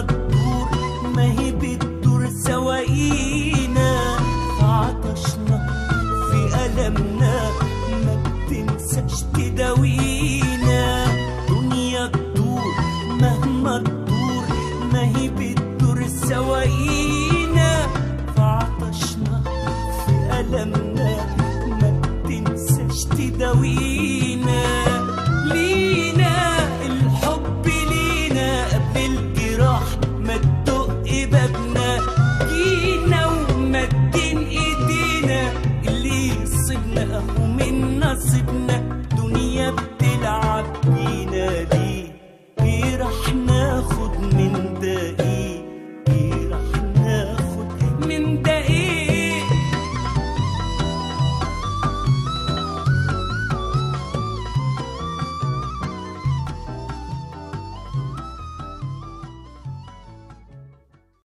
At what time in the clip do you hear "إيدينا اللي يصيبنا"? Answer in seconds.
34.38-37.16